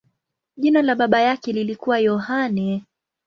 [0.57, 2.85] Jina la baba yake lilikuwa Yohane.